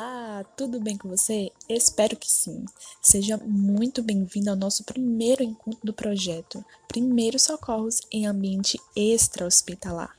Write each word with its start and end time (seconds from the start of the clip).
Olá, 0.00 0.44
tudo 0.56 0.78
bem 0.78 0.96
com 0.96 1.08
você? 1.08 1.50
Espero 1.68 2.14
que 2.14 2.30
sim. 2.30 2.64
Seja 3.02 3.36
muito 3.36 4.00
bem-vindo 4.00 4.48
ao 4.48 4.54
nosso 4.54 4.84
primeiro 4.84 5.42
encontro 5.42 5.80
do 5.82 5.92
projeto 5.92 6.64
Primeiros 6.86 7.42
Socorros 7.42 8.02
em 8.12 8.24
Ambiente 8.24 8.80
Extra-Hospitalar. 8.94 10.16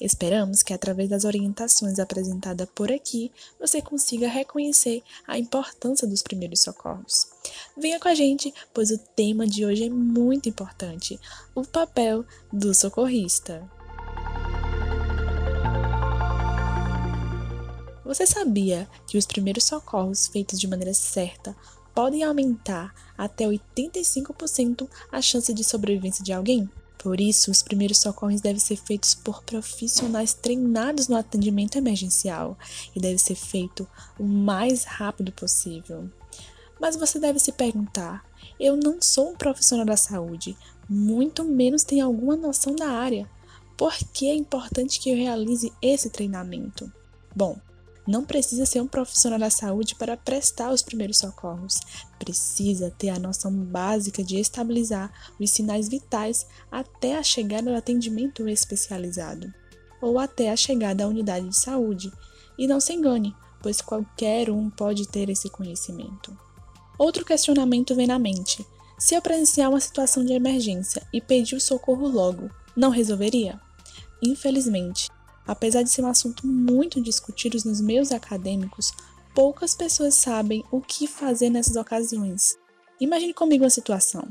Esperamos 0.00 0.62
que, 0.62 0.72
através 0.72 1.10
das 1.10 1.24
orientações 1.24 1.98
apresentadas 1.98 2.68
por 2.72 2.92
aqui, 2.92 3.32
você 3.58 3.82
consiga 3.82 4.28
reconhecer 4.28 5.02
a 5.26 5.36
importância 5.36 6.06
dos 6.06 6.22
primeiros 6.22 6.60
socorros. 6.60 7.26
Venha 7.76 7.98
com 7.98 8.06
a 8.06 8.14
gente, 8.14 8.54
pois 8.72 8.92
o 8.92 8.98
tema 9.16 9.44
de 9.44 9.66
hoje 9.66 9.86
é 9.86 9.90
muito 9.90 10.48
importante: 10.48 11.18
o 11.52 11.64
papel 11.64 12.24
do 12.52 12.72
socorrista. 12.72 13.68
Você 18.06 18.24
sabia 18.24 18.88
que 19.04 19.18
os 19.18 19.26
primeiros 19.26 19.64
socorros 19.64 20.28
feitos 20.28 20.60
de 20.60 20.68
maneira 20.68 20.94
certa 20.94 21.56
podem 21.92 22.22
aumentar 22.22 22.94
até 23.18 23.44
85% 23.44 24.88
a 25.10 25.20
chance 25.20 25.52
de 25.52 25.64
sobrevivência 25.64 26.24
de 26.24 26.32
alguém? 26.32 26.70
Por 26.96 27.20
isso, 27.20 27.50
os 27.50 27.64
primeiros 27.64 27.98
socorros 27.98 28.40
devem 28.40 28.60
ser 28.60 28.76
feitos 28.76 29.12
por 29.12 29.42
profissionais 29.42 30.32
treinados 30.32 31.08
no 31.08 31.16
atendimento 31.16 31.78
emergencial 31.78 32.56
e 32.94 33.00
deve 33.00 33.18
ser 33.18 33.34
feito 33.34 33.88
o 34.20 34.22
mais 34.22 34.84
rápido 34.84 35.32
possível. 35.32 36.08
Mas 36.80 36.94
você 36.94 37.18
deve 37.18 37.40
se 37.40 37.50
perguntar: 37.50 38.24
eu 38.58 38.76
não 38.76 39.02
sou 39.02 39.32
um 39.32 39.36
profissional 39.36 39.84
da 39.84 39.96
saúde, 39.96 40.56
muito 40.88 41.44
menos 41.44 41.82
tenho 41.82 42.06
alguma 42.06 42.36
noção 42.36 42.76
da 42.76 42.88
área. 42.88 43.28
Por 43.76 43.92
que 44.12 44.30
é 44.30 44.34
importante 44.34 45.00
que 45.00 45.10
eu 45.10 45.16
realize 45.16 45.72
esse 45.82 46.08
treinamento? 46.08 46.90
Bom, 47.34 47.58
não 48.06 48.24
precisa 48.24 48.64
ser 48.64 48.80
um 48.80 48.86
profissional 48.86 49.38
da 49.38 49.50
saúde 49.50 49.94
para 49.94 50.16
prestar 50.16 50.70
os 50.70 50.82
primeiros 50.82 51.18
socorros. 51.18 51.80
Precisa 52.18 52.90
ter 52.96 53.08
a 53.08 53.18
noção 53.18 53.52
básica 53.52 54.22
de 54.22 54.38
estabilizar 54.38 55.12
os 55.40 55.50
sinais 55.50 55.88
vitais 55.88 56.46
até 56.70 57.16
a 57.16 57.22
chegada 57.22 57.70
do 57.70 57.76
atendimento 57.76 58.48
especializado 58.48 59.52
ou 60.00 60.18
até 60.18 60.50
a 60.50 60.56
chegada 60.56 61.04
à 61.04 61.08
unidade 61.08 61.48
de 61.48 61.56
saúde. 61.56 62.12
E 62.58 62.66
não 62.66 62.80
se 62.80 62.92
engane, 62.92 63.34
pois 63.62 63.80
qualquer 63.80 64.50
um 64.50 64.70
pode 64.70 65.08
ter 65.08 65.28
esse 65.28 65.50
conhecimento. 65.50 66.36
Outro 66.98 67.24
questionamento 67.24 67.94
vem 67.94 68.06
na 68.06 68.18
mente: 68.18 68.64
se 68.98 69.14
eu 69.14 69.20
presenciar 69.20 69.70
uma 69.70 69.80
situação 69.80 70.24
de 70.24 70.32
emergência 70.32 71.06
e 71.12 71.20
pedir 71.20 71.56
o 71.56 71.60
socorro 71.60 72.08
logo, 72.08 72.50
não 72.76 72.90
resolveria? 72.90 73.60
Infelizmente, 74.22 75.10
Apesar 75.46 75.82
de 75.82 75.90
ser 75.90 76.02
um 76.02 76.08
assunto 76.08 76.46
muito 76.46 77.00
discutido 77.00 77.58
nos 77.64 77.80
meios 77.80 78.12
acadêmicos, 78.12 78.92
poucas 79.34 79.74
pessoas 79.74 80.14
sabem 80.14 80.64
o 80.70 80.80
que 80.80 81.06
fazer 81.06 81.50
nessas 81.50 81.76
ocasiões. 81.76 82.56
Imagine 83.00 83.34
comigo 83.34 83.64
uma 83.64 83.70
situação. 83.70 84.26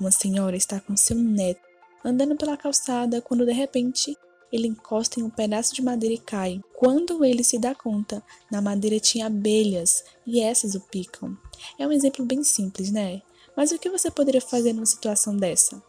Uma 0.00 0.10
senhora 0.10 0.56
está 0.56 0.80
com 0.80 0.96
seu 0.96 1.16
neto 1.16 1.72
andando 2.04 2.36
pela 2.36 2.56
calçada 2.56 3.20
quando 3.20 3.46
de 3.46 3.52
repente 3.52 4.16
ele 4.52 4.68
encosta 4.68 5.18
em 5.18 5.22
um 5.22 5.30
pedaço 5.30 5.74
de 5.74 5.80
madeira 5.80 6.14
e 6.14 6.18
cai. 6.18 6.60
Quando 6.76 7.24
ele 7.24 7.42
se 7.42 7.58
dá 7.58 7.74
conta, 7.74 8.22
na 8.50 8.60
madeira 8.60 9.00
tinha 9.00 9.26
abelhas 9.26 10.04
e 10.26 10.40
essas 10.40 10.74
o 10.74 10.80
picam. 10.80 11.36
É 11.78 11.86
um 11.86 11.92
exemplo 11.92 12.24
bem 12.24 12.44
simples, 12.44 12.90
né? 12.90 13.22
Mas 13.56 13.72
o 13.72 13.78
que 13.78 13.88
você 13.88 14.10
poderia 14.10 14.40
fazer 14.40 14.72
numa 14.72 14.84
situação 14.84 15.36
dessa? 15.36 15.82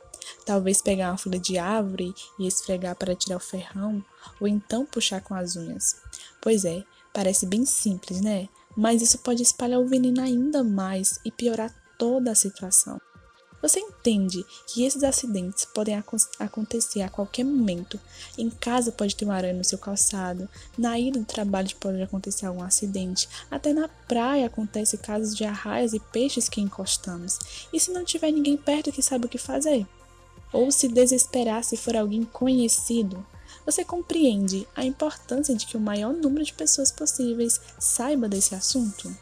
Talvez 0.45 0.81
pegar 0.81 1.11
uma 1.11 1.17
folha 1.17 1.39
de 1.39 1.57
árvore 1.57 2.13
e 2.39 2.47
esfregar 2.47 2.95
para 2.95 3.15
tirar 3.15 3.37
o 3.37 3.39
ferrão, 3.39 4.03
ou 4.39 4.47
então 4.47 4.85
puxar 4.85 5.21
com 5.21 5.33
as 5.33 5.55
unhas. 5.55 5.95
Pois 6.41 6.65
é, 6.65 6.83
parece 7.13 7.45
bem 7.45 7.65
simples, 7.65 8.21
né? 8.21 8.49
Mas 8.75 9.01
isso 9.01 9.19
pode 9.19 9.43
espalhar 9.43 9.79
o 9.79 9.87
veneno 9.87 10.21
ainda 10.21 10.63
mais 10.63 11.19
e 11.23 11.31
piorar 11.31 11.73
toda 11.97 12.31
a 12.31 12.35
situação. 12.35 12.99
Você 13.63 13.79
entende 13.79 14.45
que 14.67 14.83
esses 14.83 15.03
acidentes 15.03 15.63
podem 15.63 15.95
ac 15.95 16.05
acontecer 16.37 17.01
a 17.01 17.07
qualquer 17.07 17.45
momento. 17.45 17.97
Em 18.37 18.49
casa 18.49 18.91
pode 18.91 19.15
ter 19.15 19.23
uma 19.23 19.35
aranha 19.35 19.53
no 19.53 19.63
seu 19.63 19.77
calçado, 19.77 20.49
na 20.77 20.99
ida 20.99 21.17
do 21.17 21.25
trabalho 21.25 21.73
pode 21.79 22.01
acontecer 22.01 22.45
algum 22.45 22.61
acidente, 22.61 23.29
até 23.49 23.71
na 23.71 23.87
praia 23.87 24.47
acontece 24.47 24.97
casos 24.97 25.33
de 25.33 25.45
arraias 25.45 25.93
e 25.93 25.99
peixes 25.99 26.49
que 26.49 26.59
encostamos. 26.59 27.39
E 27.71 27.79
se 27.79 27.91
não 27.91 28.03
tiver 28.03 28.31
ninguém 28.31 28.57
perto 28.57 28.91
que 28.91 29.01
sabe 29.01 29.27
o 29.27 29.29
que 29.29 29.37
fazer? 29.37 29.87
Ou 30.53 30.71
se 30.71 30.87
desesperar 30.87 31.63
se 31.63 31.75
for 31.75 31.97
alguém 31.97 32.23
conhecido, 32.23 33.25
você 33.65 33.83
compreende 33.83 34.67
a 34.75 34.85
importância 34.85 35.55
de 35.55 35.65
que 35.65 35.75
o 35.75 35.81
maior 35.81 36.13
número 36.13 36.45
de 36.45 36.53
pessoas 36.53 36.91
possíveis 36.91 37.59
saiba 37.79 38.29
desse 38.29 38.53
assunto? 38.53 39.13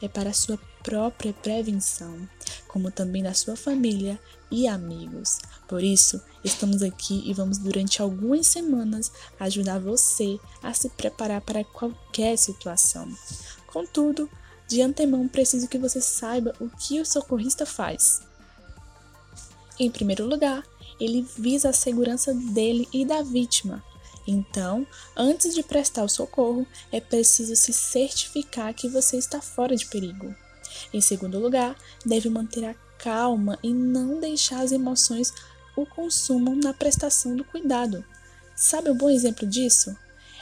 É 0.00 0.08
para 0.08 0.30
a 0.30 0.34
sua 0.34 0.58
própria 0.82 1.32
prevenção, 1.32 2.28
como 2.68 2.90
também 2.90 3.22
da 3.22 3.34
sua 3.34 3.56
família 3.56 4.18
e 4.50 4.68
amigos. 4.68 5.38
Por 5.66 5.82
isso, 5.82 6.22
estamos 6.44 6.82
aqui 6.82 7.22
e 7.26 7.34
vamos 7.34 7.58
durante 7.58 8.00
algumas 8.00 8.46
semanas 8.46 9.10
ajudar 9.40 9.80
você 9.80 10.38
a 10.62 10.72
se 10.72 10.88
preparar 10.90 11.40
para 11.40 11.64
qualquer 11.64 12.36
situação. 12.36 13.08
Contudo, 13.66 14.30
de 14.68 14.82
antemão 14.82 15.26
preciso 15.26 15.66
que 15.66 15.78
você 15.78 16.00
saiba 16.00 16.54
o 16.60 16.68
que 16.68 17.00
o 17.00 17.06
socorrista 17.06 17.64
faz. 17.64 18.27
Em 19.78 19.90
primeiro 19.90 20.26
lugar, 20.26 20.64
ele 21.00 21.26
visa 21.36 21.70
a 21.70 21.72
segurança 21.72 22.34
dele 22.34 22.88
e 22.92 23.04
da 23.04 23.22
vítima. 23.22 23.84
Então, 24.26 24.86
antes 25.16 25.54
de 25.54 25.62
prestar 25.62 26.04
o 26.04 26.08
socorro, 26.08 26.66
é 26.92 27.00
preciso 27.00 27.56
se 27.56 27.72
certificar 27.72 28.74
que 28.74 28.88
você 28.88 29.16
está 29.16 29.40
fora 29.40 29.74
de 29.74 29.86
perigo. 29.86 30.34
Em 30.92 31.00
segundo 31.00 31.38
lugar, 31.38 31.76
deve 32.04 32.28
manter 32.28 32.64
a 32.64 32.74
calma 32.98 33.58
e 33.62 33.72
não 33.72 34.20
deixar 34.20 34.60
as 34.60 34.72
emoções 34.72 35.32
o 35.76 35.86
consumam 35.86 36.56
na 36.56 36.74
prestação 36.74 37.36
do 37.36 37.44
cuidado. 37.44 38.04
Sabe 38.56 38.90
um 38.90 38.96
bom 38.96 39.08
exemplo 39.08 39.46
disso? 39.46 39.96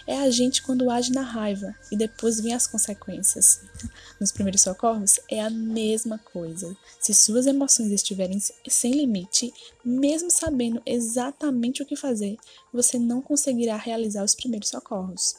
É 0.07 0.19
a 0.19 0.31
gente 0.31 0.63
quando 0.63 0.91
age 0.91 1.13
na 1.13 1.23
raiva 1.23 1.75
e 1.91 1.97
depois 1.97 2.41
vem 2.41 2.55
as 2.55 2.67
consequências. 2.67 3.61
Nos 4.21 4.31
primeiros 4.31 4.63
socorros 4.63 5.19
é 5.29 5.41
a 5.41 5.51
mesma 5.51 6.19
coisa. 6.19 6.77
Se 7.01 7.13
suas 7.13 7.47
emoções 7.47 7.91
estiverem 7.91 8.41
sem 8.69 8.93
limite, 8.93 9.53
mesmo 9.85 10.31
sabendo 10.31 10.81
exatamente 10.87 11.83
o 11.83 11.87
que 11.87 11.97
fazer, 11.97 12.37
você 12.73 12.99
não 12.99 13.21
conseguirá 13.21 13.77
realizar 13.77 14.25
os 14.25 14.35
primeiros 14.35 14.69
socorros. 14.69 15.37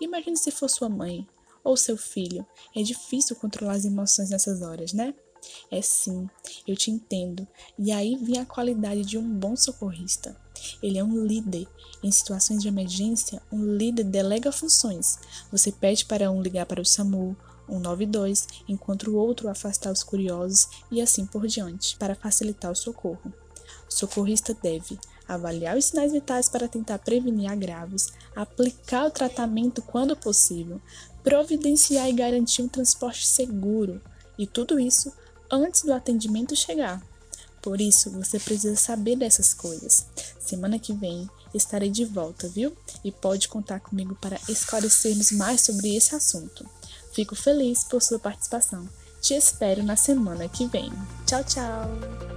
Imagine 0.00 0.36
se 0.36 0.50
for 0.50 0.70
sua 0.70 0.88
mãe 0.88 1.26
ou 1.62 1.76
seu 1.76 1.96
filho. 1.96 2.46
É 2.74 2.82
difícil 2.82 3.34
controlar 3.36 3.74
as 3.74 3.84
emoções 3.84 4.30
nessas 4.30 4.62
horas, 4.62 4.92
né? 4.92 5.14
É 5.70 5.82
sim, 5.82 6.28
eu 6.66 6.76
te 6.76 6.90
entendo. 6.90 7.46
E 7.78 7.90
aí 7.90 8.16
vem 8.16 8.38
a 8.38 8.46
qualidade 8.46 9.02
de 9.02 9.18
um 9.18 9.28
bom 9.28 9.56
socorrista. 9.56 10.43
Ele 10.82 10.98
é 10.98 11.04
um 11.04 11.24
líder. 11.24 11.66
Em 12.02 12.10
situações 12.10 12.62
de 12.62 12.68
emergência, 12.68 13.40
um 13.50 13.64
líder 13.64 14.04
delega 14.04 14.52
funções. 14.52 15.18
Você 15.50 15.72
pede 15.72 16.04
para 16.04 16.30
um 16.30 16.42
ligar 16.42 16.66
para 16.66 16.80
o 16.80 16.84
SAMU, 16.84 17.36
192, 17.68 18.46
enquanto 18.68 19.10
o 19.10 19.16
outro 19.16 19.48
afastar 19.48 19.92
os 19.92 20.02
curiosos 20.02 20.68
e 20.90 21.00
assim 21.00 21.24
por 21.24 21.46
diante, 21.46 21.96
para 21.96 22.14
facilitar 22.14 22.70
o 22.70 22.76
socorro. 22.76 23.32
O 23.88 23.92
socorrista 23.92 24.54
deve 24.54 24.98
avaliar 25.26 25.76
os 25.76 25.86
sinais 25.86 26.12
vitais 26.12 26.48
para 26.48 26.68
tentar 26.68 26.98
prevenir 26.98 27.50
agravos, 27.50 28.12
aplicar 28.36 29.06
o 29.06 29.10
tratamento 29.10 29.80
quando 29.80 30.14
possível, 30.14 30.80
providenciar 31.22 32.08
e 32.08 32.12
garantir 32.12 32.62
um 32.62 32.68
transporte 32.68 33.26
seguro, 33.26 34.00
e 34.38 34.46
tudo 34.46 34.78
isso 34.78 35.12
antes 35.50 35.82
do 35.82 35.92
atendimento 35.92 36.54
chegar. 36.54 37.02
Por 37.64 37.80
isso, 37.80 38.10
você 38.10 38.38
precisa 38.38 38.76
saber 38.76 39.16
dessas 39.16 39.54
coisas. 39.54 40.04
Semana 40.38 40.78
que 40.78 40.92
vem 40.92 41.26
estarei 41.54 41.88
de 41.88 42.04
volta, 42.04 42.46
viu? 42.46 42.76
E 43.02 43.10
pode 43.10 43.48
contar 43.48 43.80
comigo 43.80 44.14
para 44.20 44.38
esclarecermos 44.50 45.32
mais 45.32 45.62
sobre 45.62 45.96
esse 45.96 46.14
assunto. 46.14 46.68
Fico 47.14 47.34
feliz 47.34 47.82
por 47.82 48.02
sua 48.02 48.18
participação. 48.18 48.86
Te 49.22 49.32
espero 49.32 49.82
na 49.82 49.96
semana 49.96 50.46
que 50.46 50.66
vem. 50.66 50.92
Tchau, 51.24 51.42
tchau! 51.42 52.33